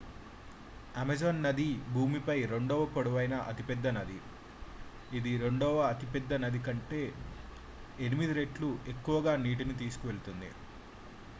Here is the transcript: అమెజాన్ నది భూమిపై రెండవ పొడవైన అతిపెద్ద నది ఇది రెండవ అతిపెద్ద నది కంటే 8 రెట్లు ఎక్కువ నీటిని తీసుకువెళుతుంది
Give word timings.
అమెజాన్ 0.95 1.41
నది 1.45 1.65
భూమిపై 1.87 2.37
రెండవ 2.51 2.85
పొడవైన 2.95 3.35
అతిపెద్ద 3.49 3.87
నది 3.97 4.17
ఇది 5.11 5.33
రెండవ 5.37 5.75
అతిపెద్ద 5.89 6.39
నది 6.43 6.61
కంటే 6.61 7.01
8 7.99 8.31
రెట్లు 8.39 8.71
ఎక్కువ 8.87 9.35
నీటిని 9.45 9.75
తీసుకువెళుతుంది 9.75 10.51